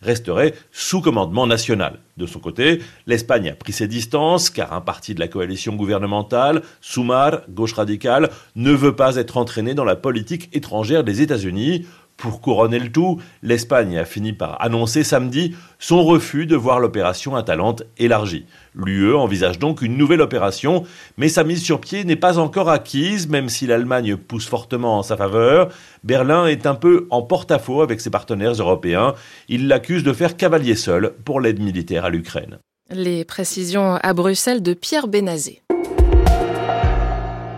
resteraient 0.00 0.54
sous 0.70 1.00
commandement 1.00 1.46
national. 1.46 1.98
De 2.18 2.26
son 2.26 2.40
côté, 2.40 2.80
l'Espagne 3.06 3.48
a 3.48 3.54
pris 3.54 3.72
ses 3.72 3.88
distances 3.88 4.50
car 4.50 4.74
un 4.74 4.82
parti 4.82 5.14
de 5.14 5.20
la 5.20 5.28
coalition 5.28 5.76
gouvernementale, 5.76 6.62
Soumar, 6.82 7.40
gauche 7.48 7.72
radicale, 7.72 8.28
ne 8.54 8.72
veut 8.72 8.94
pas 8.94 9.16
être 9.16 9.38
entraîné 9.38 9.72
dans 9.72 9.84
la 9.84 9.96
politique 9.96 10.50
étrangère 10.52 11.04
des 11.04 11.22
États-Unis. 11.22 11.86
Pour 12.22 12.40
couronner 12.40 12.78
le 12.78 12.92
tout, 12.92 13.20
l'Espagne 13.42 13.98
a 13.98 14.04
fini 14.04 14.32
par 14.32 14.62
annoncer 14.62 15.02
samedi 15.02 15.56
son 15.80 16.04
refus 16.04 16.46
de 16.46 16.54
voir 16.54 16.78
l'opération 16.78 17.34
Atalante 17.34 17.82
élargie. 17.98 18.46
L'UE 18.76 19.16
envisage 19.16 19.58
donc 19.58 19.82
une 19.82 19.96
nouvelle 19.96 20.20
opération, 20.20 20.84
mais 21.16 21.28
sa 21.28 21.42
mise 21.42 21.64
sur 21.64 21.80
pied 21.80 22.04
n'est 22.04 22.14
pas 22.14 22.38
encore 22.38 22.68
acquise, 22.68 23.28
même 23.28 23.48
si 23.48 23.66
l'Allemagne 23.66 24.16
pousse 24.16 24.46
fortement 24.46 24.98
en 24.98 25.02
sa 25.02 25.16
faveur. 25.16 25.70
Berlin 26.04 26.46
est 26.46 26.64
un 26.64 26.76
peu 26.76 27.08
en 27.10 27.22
porte-à-faux 27.22 27.82
avec 27.82 28.00
ses 28.00 28.10
partenaires 28.10 28.52
européens. 28.52 29.14
Il 29.48 29.66
l'accuse 29.66 30.04
de 30.04 30.12
faire 30.12 30.36
cavalier 30.36 30.76
seul 30.76 31.14
pour 31.24 31.40
l'aide 31.40 31.60
militaire 31.60 32.04
à 32.04 32.10
l'Ukraine. 32.10 32.60
Les 32.88 33.24
précisions 33.24 33.96
à 34.00 34.12
Bruxelles 34.12 34.62
de 34.62 34.74
Pierre 34.74 35.08
Benazé. 35.08 35.61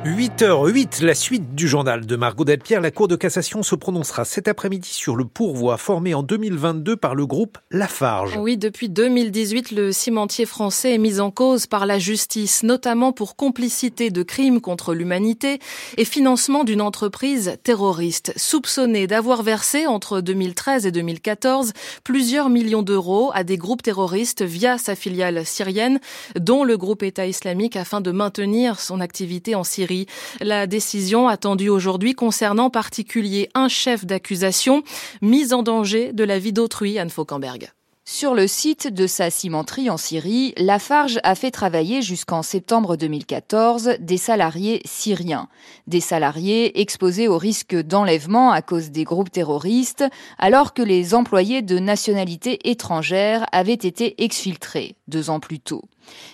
8h08, 0.05 1.03
la 1.03 1.15
suite 1.15 1.55
du 1.55 1.67
journal 1.67 2.05
de 2.05 2.17
Margot 2.17 2.45
Delpierre. 2.45 2.83
La 2.83 2.91
Cour 2.91 3.09
de 3.09 3.17
cassation 3.17 3.62
se 3.62 3.75
prononcera 3.75 4.27
cet 4.27 4.49
après-midi 4.49 4.91
sur 4.91 5.17
le 5.17 5.25
pourvoi 5.25 5.79
formé 5.79 6.12
en 6.12 6.23
2022 6.23 6.95
par 6.95 7.15
le 7.15 7.25
groupe 7.25 7.56
Lafarge. 7.71 8.37
Oui, 8.37 8.59
depuis 8.59 8.91
2018, 8.91 9.71
le 9.71 9.93
cimentier 9.93 10.45
français 10.45 10.93
est 10.93 10.99
mis 10.99 11.21
en 11.21 11.31
cause 11.31 11.67
par 11.67 11.87
la 11.87 11.99
justice, 11.99 12.65
notamment 12.65 13.12
pour 13.12 13.35
complicité 13.35 14.11
de 14.11 14.23
crimes 14.23 14.61
contre 14.61 14.93
l'humanité 14.93 15.59
et 15.97 16.05
financement 16.05 16.65
d'une 16.65 16.83
entreprise 16.83 17.56
terroriste, 17.62 18.35
soupçonnée 18.37 19.06
d'avoir 19.06 19.43
versé 19.43 19.87
entre 19.87 20.21
2013 20.21 20.85
et 20.85 20.93
2014 20.93 21.73
plusieurs 22.05 22.51
millions 22.51 22.83
d'euros 22.83 23.31
à 23.33 23.43
des 23.43 23.56
groupes 23.56 23.83
terroristes 23.83 24.43
via 24.43 24.77
sa 24.77 24.97
filiale 24.97 25.47
syrienne, 25.47 25.99
dont 26.39 26.62
le 26.62 26.77
groupe 26.77 27.03
État 27.03 27.27
islamique 27.27 27.77
afin 27.77 28.03
de 28.03 28.11
maintenir 28.11 28.81
son 28.81 29.01
activité 29.01 29.55
en 29.55 29.65
Syrie. 29.65 29.94
La 30.41 30.67
décision 30.67 31.29
attendue 31.29 31.69
aujourd'hui 31.69 32.14
concernant 32.14 32.64
en 32.64 32.70
particulier 32.70 33.49
un 33.55 33.69
chef 33.69 34.05
d'accusation 34.05 34.82
mis 35.23 35.52
en 35.52 35.62
danger 35.62 36.12
de 36.12 36.25
la 36.25 36.38
vie 36.38 36.52
d'autrui, 36.52 36.99
Anne 36.99 37.11
Fauquemberg. 37.11 37.70
Sur 38.06 38.35
le 38.35 38.46
site 38.46 38.93
de 38.93 39.06
sa 39.06 39.31
cimenterie 39.31 39.88
en 39.88 39.96
Syrie, 39.96 40.52
Lafarge 40.58 41.19
a 41.23 41.35
fait 41.35 41.50
travailler 41.50 42.02
jusqu'en 42.02 42.43
septembre 42.43 42.96
2014 42.96 43.93
des 43.99 44.19
salariés 44.19 44.82
syriens, 44.85 45.49
des 45.87 46.00
salariés 46.00 46.82
exposés 46.82 47.29
au 47.29 47.38
risque 47.38 47.75
d'enlèvement 47.75 48.52
à 48.52 48.61
cause 48.61 48.91
des 48.91 49.05
groupes 49.05 49.32
terroristes, 49.32 50.05
alors 50.38 50.75
que 50.75 50.82
les 50.82 51.14
employés 51.14 51.62
de 51.62 51.79
nationalité 51.79 52.69
étrangère 52.69 53.46
avaient 53.52 53.73
été 53.73 54.23
exfiltrés 54.23 54.96
deux 55.08 55.31
ans 55.31 55.41
plus 55.41 55.61
tôt. 55.61 55.82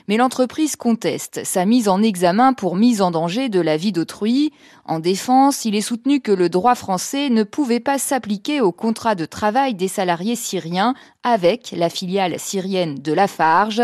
Mais 0.09 0.17
l'entreprise 0.17 0.77
conteste 0.77 1.43
sa 1.45 1.65
mise 1.65 1.89
en 1.89 2.03
examen 2.03 2.53
pour 2.53 2.77
mise 2.77 3.03
en 3.03 3.11
danger 3.11 3.49
de 3.49 3.61
la 3.61 3.77
vie 3.77 3.93
d'autrui. 3.93 4.53
En 4.85 4.99
défense, 4.99 5.65
il 5.65 5.75
est 5.75 5.81
soutenu 5.81 6.21
que 6.21 6.33
le 6.33 6.49
droit 6.49 6.75
français 6.75 7.31
ne 7.31 7.43
pouvait 7.43 7.81
pas 7.81 7.99
s'appliquer 7.99 8.61
au 8.61 8.73
contrat 8.73 9.15
de 9.15 9.25
travail 9.25 9.75
des 9.75 9.89
salariés 9.89 10.37
syriens 10.37 10.95
avec 11.23 11.73
la 11.77 11.89
filiale 11.89 12.39
syrienne 12.39 12.97
de 12.97 13.13
Lafarge. 13.13 13.83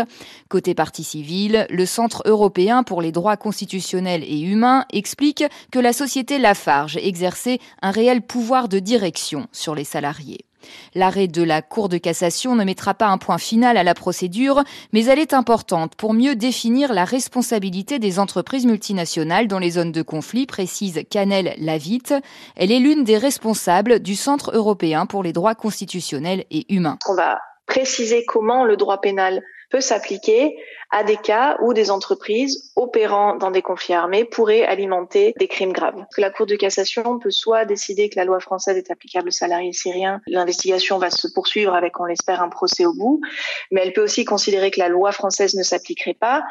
Côté 0.49 0.73
partie 0.73 1.03
civile, 1.03 1.67
le 1.69 1.85
Centre 1.85 2.23
européen 2.25 2.83
pour 2.83 3.01
les 3.01 3.11
droits 3.11 3.37
constitutionnels 3.37 4.23
et 4.23 4.39
humains 4.39 4.85
explique 4.91 5.43
que 5.71 5.79
la 5.79 5.93
société 5.93 6.39
Lafarge 6.39 6.97
exerçait 6.97 7.59
un 7.81 7.91
réel 7.91 8.21
pouvoir 8.21 8.67
de 8.67 8.79
direction 8.79 9.47
sur 9.51 9.75
les 9.75 9.83
salariés. 9.83 10.46
L'arrêt 10.95 11.27
de 11.27 11.43
la 11.43 11.61
Cour 11.61 11.89
de 11.89 11.97
cassation 11.97 12.55
ne 12.55 12.63
mettra 12.63 12.93
pas 12.93 13.07
un 13.07 13.17
point 13.17 13.37
final 13.37 13.77
à 13.77 13.83
la 13.83 13.93
procédure, 13.93 14.63
mais 14.93 15.05
elle 15.05 15.19
est 15.19 15.33
importante 15.33 15.95
pour 15.95 16.13
mieux 16.13 16.35
définir 16.35 16.93
la 16.93 17.05
responsabilité 17.05 17.99
des 17.99 18.19
entreprises 18.19 18.65
multinationales 18.65 19.47
dans 19.47 19.59
les 19.59 19.71
zones 19.71 19.91
de 19.91 20.01
conflit, 20.01 20.45
précise 20.45 21.01
Canel 21.09 21.55
Lavitte. 21.57 22.13
Elle 22.55 22.71
est 22.71 22.79
l'une 22.79 23.03
des 23.03 23.17
responsables 23.17 23.99
du 23.99 24.15
Centre 24.15 24.51
européen 24.55 25.05
pour 25.05 25.23
les 25.23 25.33
droits 25.33 25.55
constitutionnels 25.55 26.45
et 26.51 26.65
humains. 26.73 26.97
On 27.07 27.15
va 27.15 27.39
préciser 27.65 28.23
comment 28.25 28.63
le 28.63 28.77
droit 28.77 29.01
pénal 29.01 29.43
peut 29.69 29.81
s'appliquer 29.81 30.57
à 30.91 31.03
des 31.03 31.17
cas 31.17 31.57
où 31.61 31.73
des 31.73 31.91
entreprises 31.91 32.71
opérant 32.75 33.35
dans 33.35 33.51
des 33.51 33.61
conflits 33.61 33.93
armés 33.93 34.23
pourraient 34.23 34.63
alimenter 34.63 35.33
des 35.37 35.47
crimes 35.47 35.73
graves. 35.73 36.05
la 36.17 36.29
Cour 36.29 36.45
de 36.45 36.55
cassation 36.55 37.19
peut 37.19 37.31
soit 37.31 37.65
décider 37.65 38.09
que 38.09 38.15
la 38.15 38.25
loi 38.25 38.39
française 38.39 38.77
est 38.77 38.89
applicable 38.91 39.27
aux 39.27 39.31
salariés 39.31 39.73
syriens, 39.73 40.21
l'investigation 40.27 40.97
va 40.97 41.09
se 41.09 41.27
poursuivre 41.27 41.75
avec, 41.75 41.99
on 41.99 42.05
l'espère, 42.05 42.41
un 42.41 42.49
procès 42.49 42.85
au 42.85 42.93
bout, 42.93 43.21
mais 43.71 43.81
elle 43.83 43.93
peut 43.93 44.03
aussi 44.03 44.23
considérer 44.23 44.71
que 44.71 44.79
la 44.79 44.89
loi 44.89 45.11
française 45.11 45.55
ne 45.55 45.63
s'appliquerait 45.63 46.13
pas 46.13 46.43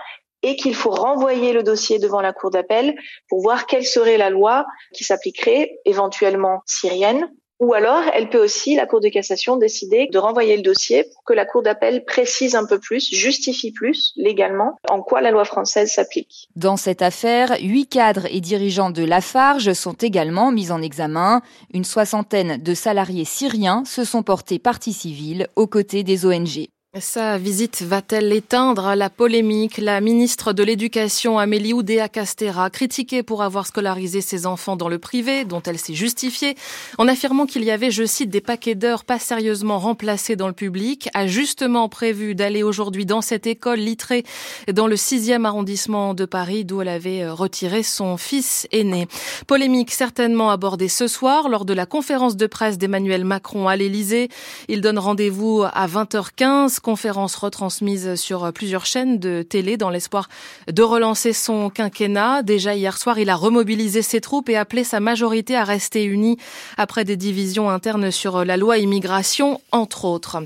et 0.42 0.56
qu'il 0.56 0.74
faut 0.74 0.90
renvoyer 0.90 1.52
le 1.52 1.62
dossier 1.62 1.98
devant 1.98 2.20
la 2.20 2.32
Cour 2.32 2.50
d'appel 2.50 2.94
pour 3.28 3.40
voir 3.40 3.66
quelle 3.66 3.86
serait 3.86 4.18
la 4.18 4.30
loi 4.30 4.66
qui 4.92 5.02
s'appliquerait 5.02 5.78
éventuellement 5.84 6.60
syrienne 6.66 7.30
ou 7.58 7.72
alors, 7.72 8.02
elle 8.12 8.28
peut 8.28 8.42
aussi, 8.42 8.76
la 8.76 8.86
Cour 8.86 9.00
de 9.00 9.08
cassation, 9.08 9.56
décider 9.56 10.08
de 10.12 10.18
renvoyer 10.18 10.56
le 10.56 10.62
dossier 10.62 11.04
pour 11.04 11.24
que 11.24 11.32
la 11.32 11.46
Cour 11.46 11.62
d'appel 11.62 12.04
précise 12.04 12.54
un 12.54 12.66
peu 12.66 12.78
plus, 12.78 13.08
justifie 13.10 13.72
plus 13.72 14.12
légalement 14.16 14.76
en 14.90 15.00
quoi 15.00 15.22
la 15.22 15.30
loi 15.30 15.44
française 15.44 15.90
s'applique. 15.90 16.48
Dans 16.54 16.76
cette 16.76 17.00
affaire, 17.00 17.56
huit 17.60 17.86
cadres 17.86 18.26
et 18.30 18.40
dirigeants 18.40 18.90
de 18.90 19.04
Lafarge 19.04 19.72
sont 19.72 19.94
également 19.94 20.52
mis 20.52 20.70
en 20.70 20.82
examen. 20.82 21.40
Une 21.72 21.84
soixantaine 21.84 22.62
de 22.62 22.74
salariés 22.74 23.24
syriens 23.24 23.84
se 23.86 24.04
sont 24.04 24.22
portés 24.22 24.58
partie 24.58 24.92
civile 24.92 25.46
aux 25.56 25.66
côtés 25.66 26.02
des 26.02 26.26
ONG. 26.26 26.68
Sa 27.00 27.36
visite 27.36 27.82
va-t-elle 27.82 28.32
éteindre 28.32 28.94
la 28.94 29.10
polémique? 29.10 29.76
La 29.76 30.00
ministre 30.00 30.54
de 30.54 30.62
l'Éducation, 30.62 31.38
Amélie 31.38 31.74
Oudéa-Castera, 31.74 32.70
critiquée 32.70 33.22
pour 33.22 33.42
avoir 33.42 33.66
scolarisé 33.66 34.22
ses 34.22 34.46
enfants 34.46 34.76
dans 34.76 34.88
le 34.88 34.98
privé, 34.98 35.44
dont 35.44 35.60
elle 35.60 35.78
s'est 35.78 35.92
justifiée, 35.92 36.54
en 36.96 37.06
affirmant 37.06 37.44
qu'il 37.44 37.64
y 37.64 37.70
avait, 37.70 37.90
je 37.90 38.06
cite, 38.06 38.30
des 38.30 38.40
paquets 38.40 38.74
d'heures 38.74 39.04
pas 39.04 39.18
sérieusement 39.18 39.78
remplacés 39.78 40.36
dans 40.36 40.46
le 40.46 40.54
public, 40.54 41.10
a 41.12 41.26
justement 41.26 41.90
prévu 41.90 42.34
d'aller 42.34 42.62
aujourd'hui 42.62 43.04
dans 43.04 43.20
cette 43.20 43.46
école 43.46 43.80
litrée 43.80 44.24
dans 44.72 44.86
le 44.86 44.96
6e 44.96 45.44
arrondissement 45.44 46.14
de 46.14 46.24
Paris, 46.24 46.64
d'où 46.64 46.80
elle 46.80 46.88
avait 46.88 47.24
euh, 47.24 47.34
retiré 47.34 47.82
son 47.82 48.16
fils 48.16 48.66
aîné. 48.72 49.06
Polémique 49.46 49.90
certainement 49.90 50.50
abordée 50.50 50.88
ce 50.88 51.08
soir 51.08 51.50
lors 51.50 51.66
de 51.66 51.74
la 51.74 51.84
conférence 51.84 52.36
de 52.36 52.46
presse 52.46 52.78
d'Emmanuel 52.78 53.26
Macron 53.26 53.68
à 53.68 53.76
l'Élysée. 53.76 54.30
Il 54.68 54.80
donne 54.80 54.98
rendez-vous 54.98 55.62
à 55.62 55.86
20h15 55.86 56.80
conférence 56.86 57.34
retransmise 57.34 58.14
sur 58.14 58.52
plusieurs 58.52 58.86
chaînes 58.86 59.18
de 59.18 59.42
télé 59.42 59.76
dans 59.76 59.90
l'espoir 59.90 60.28
de 60.70 60.82
relancer 60.84 61.32
son 61.32 61.68
quinquennat. 61.68 62.44
Déjà 62.44 62.76
hier 62.76 62.96
soir, 62.96 63.18
il 63.18 63.28
a 63.28 63.34
remobilisé 63.34 64.02
ses 64.02 64.20
troupes 64.20 64.48
et 64.48 64.56
appelé 64.56 64.84
sa 64.84 65.00
majorité 65.00 65.56
à 65.56 65.64
rester 65.64 66.04
unie 66.04 66.36
après 66.76 67.02
des 67.02 67.16
divisions 67.16 67.70
internes 67.70 68.12
sur 68.12 68.44
la 68.44 68.56
loi 68.56 68.78
immigration, 68.78 69.60
entre 69.72 70.04
autres. 70.04 70.36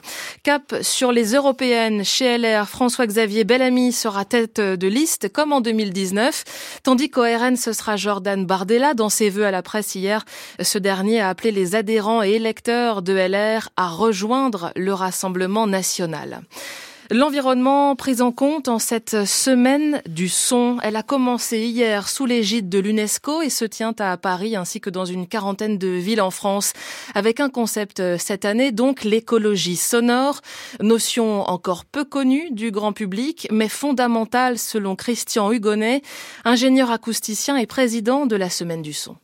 Cap 0.42 0.76
sur 0.80 1.12
les 1.12 1.34
européennes 1.34 2.06
chez 2.06 2.38
LR, 2.38 2.66
François-Xavier 2.70 3.44
Bellamy 3.44 3.92
sera 3.92 4.24
tête 4.24 4.62
de 4.62 4.88
liste 4.88 5.30
comme 5.30 5.52
en 5.52 5.60
2019, 5.60 6.80
tandis 6.84 7.10
qu'au 7.10 7.20
RN, 7.20 7.56
ce 7.56 7.74
sera 7.74 7.96
Jordan 7.96 8.46
Bardella. 8.46 8.94
Dans 8.94 9.10
ses 9.10 9.28
vœux 9.28 9.44
à 9.44 9.50
la 9.50 9.62
presse 9.62 9.94
hier, 9.94 10.24
ce 10.58 10.78
dernier 10.78 11.20
a 11.20 11.28
appelé 11.28 11.50
les 11.50 11.74
adhérents 11.74 12.22
et 12.22 12.30
électeurs 12.30 13.02
de 13.02 13.12
LR 13.12 13.68
à 13.76 13.88
rejoindre 13.88 14.72
le 14.74 14.94
Rassemblement 14.94 15.66
national. 15.66 16.19
L'environnement 17.12 17.96
pris 17.96 18.20
en 18.20 18.30
compte 18.30 18.68
en 18.68 18.78
cette 18.78 19.24
semaine 19.24 20.00
du 20.08 20.28
son. 20.28 20.78
Elle 20.80 20.94
a 20.94 21.02
commencé 21.02 21.58
hier 21.66 22.08
sous 22.08 22.24
l'égide 22.24 22.68
de 22.68 22.78
l'UNESCO 22.78 23.42
et 23.42 23.50
se 23.50 23.64
tient 23.64 23.96
à 23.98 24.16
Paris 24.16 24.54
ainsi 24.54 24.80
que 24.80 24.90
dans 24.90 25.04
une 25.04 25.26
quarantaine 25.26 25.76
de 25.76 25.88
villes 25.88 26.20
en 26.20 26.30
France 26.30 26.72
avec 27.16 27.40
un 27.40 27.48
concept 27.48 28.00
cette 28.16 28.44
année, 28.44 28.70
donc 28.70 29.02
l'écologie 29.02 29.74
sonore, 29.74 30.40
notion 30.80 31.42
encore 31.50 31.84
peu 31.84 32.04
connue 32.04 32.52
du 32.52 32.70
grand 32.70 32.92
public 32.92 33.48
mais 33.50 33.68
fondamentale 33.68 34.56
selon 34.56 34.94
Christian 34.94 35.50
Hugonnet, 35.50 36.02
ingénieur 36.44 36.92
acousticien 36.92 37.56
et 37.56 37.66
président 37.66 38.26
de 38.26 38.36
la 38.36 38.50
semaine 38.50 38.82
du 38.82 38.92
son. 38.92 39.16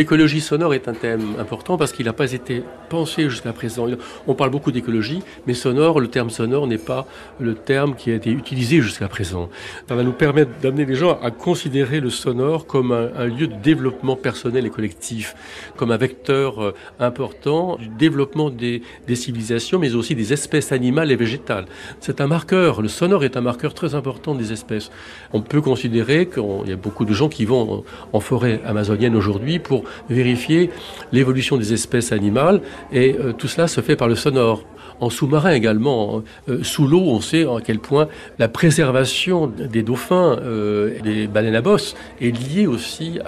L'écologie 0.00 0.40
sonore 0.40 0.72
est 0.72 0.88
un 0.88 0.94
thème 0.94 1.34
important 1.38 1.76
parce 1.76 1.92
qu'il 1.92 2.06
n'a 2.06 2.14
pas 2.14 2.32
été 2.32 2.62
pensé 2.88 3.28
jusqu'à 3.28 3.52
présent. 3.52 3.86
On 4.26 4.34
parle 4.34 4.48
beaucoup 4.48 4.72
d'écologie, 4.72 5.20
mais 5.46 5.52
sonore, 5.52 6.00
le 6.00 6.08
terme 6.08 6.30
sonore 6.30 6.66
n'est 6.66 6.78
pas 6.78 7.06
le 7.38 7.54
terme 7.54 7.94
qui 7.94 8.10
a 8.10 8.14
été 8.14 8.30
utilisé 8.30 8.80
jusqu'à 8.80 9.08
présent. 9.08 9.50
Ça 9.90 9.94
va 9.94 10.02
nous 10.02 10.14
permettre 10.14 10.52
d'amener 10.62 10.86
les 10.86 10.94
gens 10.94 11.18
à 11.22 11.30
considérer 11.30 12.00
le 12.00 12.08
sonore 12.08 12.66
comme 12.66 12.92
un, 12.92 13.26
lieu 13.26 13.46
de 13.46 13.56
développement 13.56 14.16
personnel 14.16 14.64
et 14.64 14.70
collectif, 14.70 15.36
comme 15.76 15.90
un 15.90 15.98
vecteur 15.98 16.64
euh, 16.64 16.74
important 16.98 17.76
du 17.76 17.88
développement 17.88 18.48
des, 18.48 18.80
des 19.06 19.16
civilisations, 19.16 19.78
mais 19.78 19.94
aussi 19.94 20.14
des 20.14 20.32
espèces 20.32 20.72
animales 20.72 21.12
et 21.12 21.16
végétales. 21.16 21.66
C'est 22.00 22.22
un 22.22 22.26
marqueur, 22.26 22.80
le 22.80 22.88
sonore 22.88 23.22
est 23.22 23.36
un 23.36 23.42
marqueur 23.42 23.74
très 23.74 23.94
important 23.94 24.34
des 24.34 24.50
espèces. 24.50 24.90
On 25.34 25.42
peut 25.42 25.60
considérer 25.60 26.26
qu'il 26.26 26.70
y 26.70 26.72
a 26.72 26.76
beaucoup 26.76 27.04
de 27.04 27.12
gens 27.12 27.28
qui 27.28 27.44
vont 27.44 27.84
en 28.14 28.20
forêt 28.20 28.62
amazonienne 28.64 29.14
aujourd'hui 29.14 29.58
pour 29.58 29.84
vérifier 30.08 30.70
l'évolution 31.12 31.56
des 31.56 31.72
espèces 31.72 32.12
animales 32.12 32.60
et 32.92 33.16
euh, 33.18 33.32
tout 33.32 33.48
cela 33.48 33.68
se 33.68 33.80
fait 33.80 33.96
par 33.96 34.08
le 34.08 34.14
sonore. 34.14 34.62
En 35.00 35.08
sous-marin 35.08 35.52
également, 35.52 36.18
hein. 36.18 36.22
euh, 36.50 36.62
sous 36.62 36.86
l'eau, 36.86 37.00
on 37.06 37.22
sait 37.22 37.44
à 37.44 37.60
quel 37.64 37.78
point 37.78 38.08
la 38.38 38.48
préservation 38.48 39.46
des 39.46 39.82
dauphins, 39.82 40.36
euh, 40.42 41.00
des 41.02 41.26
baleines 41.26 41.54
à 41.54 41.62
bosse, 41.62 41.94
est 42.20 42.30
liée 42.30 42.66
aussi 42.66 43.18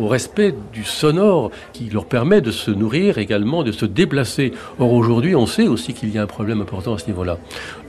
au 0.00 0.08
respect 0.08 0.52
du 0.72 0.82
sonore 0.82 1.52
qui 1.72 1.88
leur 1.90 2.06
permet 2.06 2.40
de 2.40 2.50
se 2.50 2.72
nourrir 2.72 3.18
également, 3.18 3.62
de 3.62 3.70
se 3.70 3.86
déplacer. 3.86 4.52
Or 4.80 4.92
aujourd'hui, 4.92 5.36
on 5.36 5.46
sait 5.46 5.68
aussi 5.68 5.94
qu'il 5.94 6.12
y 6.12 6.18
a 6.18 6.22
un 6.22 6.26
problème 6.26 6.60
important 6.60 6.94
à 6.94 6.98
ce 6.98 7.06
niveau-là, 7.06 7.38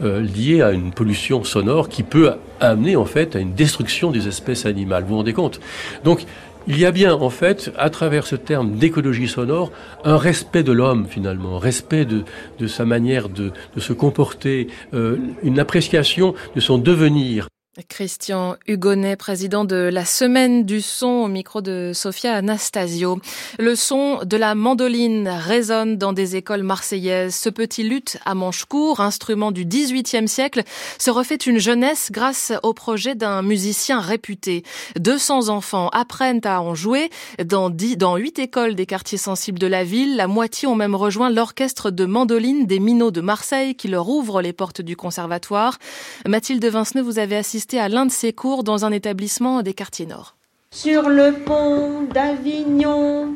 lié 0.02 0.62
à 0.62 0.72
une 0.72 0.92
pollution 0.92 1.44
sonore 1.44 1.90
qui 1.90 2.04
peut 2.04 2.34
amener 2.60 2.96
en 2.96 3.06
fait 3.06 3.36
à 3.36 3.40
une 3.40 3.54
destruction 3.54 4.12
des 4.12 4.28
espèces 4.28 4.68
animales. 4.68 5.04
Vous 5.04 5.10
vous 5.10 5.18
rendez 5.18 5.34
compte? 5.34 5.60
Donc 6.04 6.26
il 6.68 6.80
y 6.80 6.86
a 6.86 6.92
bien, 6.92 7.14
en 7.14 7.30
fait, 7.30 7.72
à 7.78 7.90
travers 7.90 8.26
ce 8.26 8.36
terme 8.36 8.78
d'écologie 8.78 9.28
sonore, 9.28 9.72
un 10.04 10.18
respect 10.18 10.64
de 10.64 10.72
l'homme, 10.72 11.06
finalement, 11.10 11.60
respect 11.60 12.06
de, 12.06 12.68
sa 12.68 12.86
manière 12.86 13.30
de, 13.30 13.52
se 13.78 13.94
comporter, 13.94 14.68
euh, 14.94 15.18
une 15.44 15.60
appréciation 15.60 16.34
de 16.56 16.62
son 16.62 16.78
devenir. 16.78 17.48
Christian 17.90 18.56
Hugonnet, 18.68 19.16
président 19.16 19.66
de 19.66 19.76
la 19.76 20.06
Semaine 20.06 20.64
du 20.64 20.80
son 20.80 21.08
au 21.08 21.28
micro 21.28 21.60
de 21.60 21.92
Sofia 21.96 22.36
Anastasio. 22.36 23.20
Le 23.58 23.76
son 23.76 24.20
de 24.24 24.38
la 24.38 24.54
mandoline 24.54 25.28
résonne 25.28 25.98
dans 25.98 26.14
des 26.14 26.36
écoles 26.36 26.62
marseillaises. 26.62 27.34
Ce 27.34 27.50
petit 27.50 27.82
luth 27.82 28.20
à 28.26 28.36
manche 28.36 28.66
court, 28.66 29.00
instrument 29.00 29.52
du 29.52 29.66
XVIIIe 29.66 30.28
siècle, 30.28 30.62
se 31.00 31.10
refait 31.10 31.36
une 31.36 31.58
jeunesse 31.58 32.10
grâce 32.12 32.54
au 32.62 32.74
projet 32.74 33.16
d'un 33.16 33.42
musicien 33.42 34.00
réputé. 34.00 34.64
200 35.00 35.50
enfants 35.50 35.90
apprennent 35.94 36.42
à 36.44 36.62
en 36.62 36.76
jouer 36.76 37.10
dans, 37.44 37.72
dix, 37.72 37.98
dans 37.98 38.18
8 38.18 38.38
écoles 38.38 38.76
des 38.76 38.86
quartiers 38.86 39.18
sensibles 39.18 39.58
de 39.58 39.68
la 39.68 39.84
ville. 39.84 40.16
La 40.16 40.28
moitié 40.28 40.68
ont 40.68 40.76
même 40.76 40.94
rejoint 40.96 41.32
l'orchestre 41.32 41.90
de 41.90 42.06
mandoline 42.06 42.68
des 42.68 42.80
Minots 42.80 43.10
de 43.10 43.22
Marseille 43.22 43.74
qui 43.74 43.88
leur 43.88 44.10
ouvre 44.10 44.44
les 44.44 44.54
portes 44.54 44.82
du 44.82 44.96
conservatoire. 44.96 45.80
Mathilde 46.28 46.64
Vinceneux, 46.64 47.02
vous 47.02 47.18
avez 47.18 47.36
assisté 47.36 47.63
à 47.74 47.90
l'un 47.90 48.06
de 48.06 48.12
ses 48.12 48.34
cours 48.34 48.64
dans 48.64 48.86
un 48.86 48.92
établissement 48.92 49.62
des 49.62 49.74
quartiers 49.74 50.06
nord. 50.06 50.36
Sur 50.72 51.10
le 51.10 51.34
pont 51.46 52.04
d'Avignon, 52.14 53.36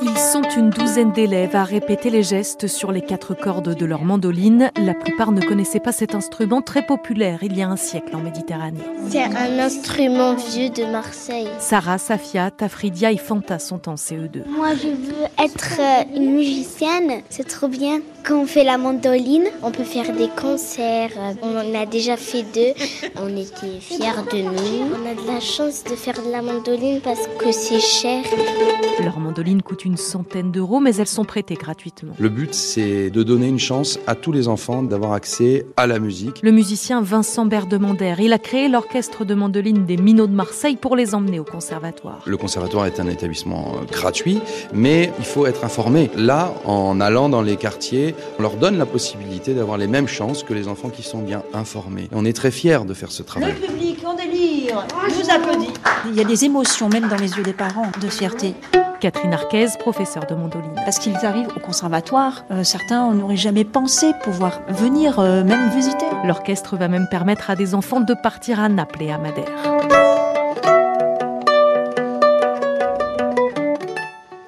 ils 0.00 0.18
sont 0.18 0.42
une 0.56 0.70
douzaine 0.70 1.12
d'élèves 1.12 1.56
à 1.56 1.64
répéter 1.64 2.08
les 2.08 2.22
gestes 2.22 2.68
sur 2.68 2.92
les 2.92 3.00
quatre 3.00 3.34
cordes 3.34 3.74
de 3.74 3.84
leur 3.84 4.04
mandoline. 4.04 4.70
La 4.76 4.94
plupart 4.94 5.32
ne 5.32 5.40
connaissaient 5.40 5.80
pas 5.80 5.92
cet 5.92 6.14
instrument 6.14 6.62
très 6.62 6.86
populaire 6.86 7.40
il 7.42 7.56
y 7.56 7.62
a 7.62 7.68
un 7.68 7.76
siècle 7.76 8.14
en 8.14 8.20
Méditerranée. 8.20 8.80
C'est 9.08 9.22
un 9.22 9.58
instrument 9.58 10.34
vieux 10.34 10.70
de 10.70 10.84
Marseille. 10.84 11.48
Sarah, 11.58 11.98
Safia, 11.98 12.50
Tafridia 12.50 13.10
et 13.10 13.16
Fanta 13.16 13.58
sont 13.58 13.88
en 13.88 13.96
CE2. 13.96 14.46
Moi, 14.48 14.74
je 14.74 14.88
veux 14.88 15.44
être 15.44 15.80
euh, 15.80 16.16
une 16.16 16.32
musicienne. 16.32 17.22
C'est 17.28 17.48
trop 17.48 17.68
bien. 17.68 18.00
Quand 18.28 18.42
on 18.42 18.46
fait 18.46 18.62
la 18.62 18.76
mandoline, 18.76 19.46
on 19.62 19.70
peut 19.70 19.84
faire 19.84 20.14
des 20.14 20.28
concerts. 20.28 21.12
On 21.40 21.56
en 21.56 21.74
a 21.74 21.86
déjà 21.86 22.18
fait 22.18 22.42
deux. 22.42 22.74
On 23.16 23.34
était 23.34 23.80
fiers 23.80 24.22
de 24.30 24.42
nous. 24.42 24.92
On 24.92 25.10
a 25.10 25.14
de 25.14 25.26
la 25.26 25.40
chance 25.40 25.82
de 25.82 25.96
faire 25.96 26.22
de 26.22 26.30
la 26.30 26.42
mandoline 26.42 27.00
parce 27.00 27.26
que 27.38 27.52
c'est 27.52 27.80
cher. 27.80 28.22
Leur 29.02 29.18
mandoline 29.18 29.62
coûte 29.62 29.86
une 29.86 29.96
centaine 29.96 30.52
d'euros, 30.52 30.78
mais 30.78 30.94
elles 30.96 31.06
sont 31.06 31.24
prêtées 31.24 31.54
gratuitement. 31.54 32.12
Le 32.18 32.28
but, 32.28 32.52
c'est 32.52 33.08
de 33.08 33.22
donner 33.22 33.46
une 33.48 33.58
chance 33.58 33.98
à 34.06 34.14
tous 34.14 34.32
les 34.32 34.46
enfants 34.46 34.82
d'avoir 34.82 35.14
accès 35.14 35.64
à 35.78 35.86
la 35.86 35.98
musique. 35.98 36.42
Le 36.42 36.52
musicien 36.52 37.00
Vincent 37.00 37.46
Berdemander, 37.46 38.16
il 38.18 38.34
a 38.34 38.38
créé 38.38 38.68
l'orchestre 38.68 39.24
de 39.24 39.32
mandoline 39.32 39.86
des 39.86 39.96
Minots 39.96 40.26
de 40.26 40.34
Marseille 40.34 40.76
pour 40.76 40.96
les 40.96 41.14
emmener 41.14 41.40
au 41.40 41.44
conservatoire. 41.44 42.20
Le 42.26 42.36
conservatoire 42.36 42.84
est 42.84 43.00
un 43.00 43.08
établissement 43.08 43.72
euh, 43.76 43.86
gratuit, 43.90 44.40
mais 44.74 45.12
il 45.18 45.24
faut 45.24 45.46
être 45.46 45.64
informé. 45.64 46.10
Là, 46.14 46.52
en 46.66 47.00
allant 47.00 47.30
dans 47.30 47.40
les 47.40 47.56
quartiers, 47.56 48.14
on 48.38 48.42
leur 48.42 48.56
donne 48.56 48.78
la 48.78 48.86
possibilité 48.86 49.54
d'avoir 49.54 49.78
les 49.78 49.86
mêmes 49.86 50.08
chances 50.08 50.42
que 50.42 50.54
les 50.54 50.68
enfants 50.68 50.90
qui 50.90 51.02
sont 51.02 51.18
bien 51.18 51.42
informés. 51.54 52.08
on 52.12 52.24
est 52.24 52.32
très 52.32 52.50
fiers 52.50 52.84
de 52.86 52.94
faire 52.94 53.10
ce 53.10 53.22
travail. 53.22 53.54
Le 53.60 53.66
public 53.66 54.04
en 54.04 54.14
délire 54.14 54.86
nous 55.08 55.30
applaudit. 55.30 55.72
Il 56.06 56.14
y 56.14 56.20
a 56.20 56.24
des 56.24 56.44
émotions, 56.44 56.88
même 56.88 57.08
dans 57.08 57.16
les 57.16 57.32
yeux 57.36 57.42
des 57.42 57.52
parents, 57.52 57.90
de 58.00 58.08
fierté. 58.08 58.54
Catherine 59.00 59.32
Arquez, 59.32 59.66
professeure 59.78 60.26
de 60.26 60.34
mandoline. 60.34 60.74
Parce 60.74 60.98
qu'ils 60.98 61.24
arrivent 61.24 61.48
au 61.56 61.60
conservatoire, 61.60 62.44
euh, 62.50 62.64
certains 62.64 63.12
n'auraient 63.14 63.36
jamais 63.36 63.64
pensé 63.64 64.12
pouvoir 64.24 64.60
venir 64.68 65.20
euh, 65.20 65.44
même 65.44 65.70
visiter. 65.70 66.06
L'orchestre 66.24 66.76
va 66.76 66.88
même 66.88 67.06
permettre 67.08 67.50
à 67.50 67.56
des 67.56 67.74
enfants 67.74 68.00
de 68.00 68.14
partir 68.14 68.60
à 68.60 68.68
Naples 68.68 69.02
et 69.02 69.12
à 69.12 69.18
Madère. 69.18 69.44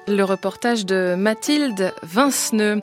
Le 0.07 0.23
reportage 0.23 0.85
de 0.85 1.15
Mathilde 1.15 1.93
Vinceneux. 2.03 2.81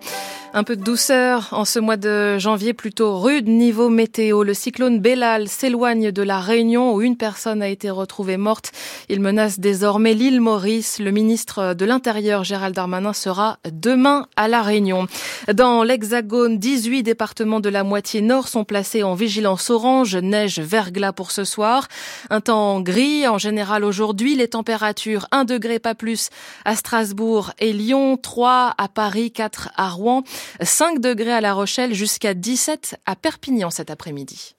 Un 0.54 0.64
peu 0.64 0.76
de 0.76 0.82
douceur 0.82 1.48
en 1.52 1.66
ce 1.66 1.78
mois 1.78 1.98
de 1.98 2.38
janvier 2.38 2.72
plutôt 2.72 3.18
rude 3.18 3.48
niveau 3.48 3.90
météo. 3.90 4.42
Le 4.42 4.54
cyclone 4.54 4.98
Bellal 4.98 5.46
s'éloigne 5.46 6.10
de 6.10 6.22
la 6.22 6.40
Réunion 6.40 6.94
où 6.94 7.02
une 7.02 7.18
personne 7.18 7.60
a 7.60 7.68
été 7.68 7.90
retrouvée 7.90 8.38
morte. 8.38 8.72
Il 9.10 9.20
menace 9.20 9.60
désormais 9.60 10.14
l'île 10.14 10.40
Maurice. 10.40 11.00
Le 11.00 11.10
ministre 11.10 11.74
de 11.74 11.84
l'Intérieur 11.84 12.44
Gérald 12.44 12.74
Darmanin 12.74 13.12
sera 13.12 13.58
demain 13.70 14.26
à 14.36 14.48
la 14.48 14.62
Réunion. 14.62 15.06
Dans 15.52 15.82
l'Hexagone, 15.82 16.58
18 16.58 17.02
départements 17.02 17.60
de 17.60 17.68
la 17.68 17.84
moitié 17.84 18.22
nord 18.22 18.48
sont 18.48 18.64
placés 18.64 19.02
en 19.02 19.14
vigilance 19.14 19.68
orange, 19.68 20.16
neige, 20.16 20.60
verglas 20.60 21.12
pour 21.12 21.30
ce 21.30 21.44
soir. 21.44 21.88
Un 22.30 22.40
temps 22.40 22.80
gris 22.80 23.28
en 23.28 23.36
général 23.36 23.84
aujourd'hui. 23.84 24.34
Les 24.34 24.48
températures 24.48 25.26
1 25.30 25.44
degré 25.44 25.78
pas 25.78 25.94
plus 25.94 26.30
à 26.64 26.74
Strasbourg 26.74 27.52
et 27.58 27.74
Lyon, 27.74 28.16
3 28.16 28.74
à 28.78 28.88
Paris, 28.88 29.30
4 29.30 29.68
à 29.76 29.90
Rouen. 29.90 30.24
5 30.60 31.00
degrés 31.00 31.32
à 31.32 31.40
La 31.40 31.54
Rochelle 31.54 31.94
jusqu'à 31.94 32.34
17 32.34 32.96
à 33.06 33.16
Perpignan 33.16 33.70
cet 33.70 33.90
après-midi. 33.90 34.54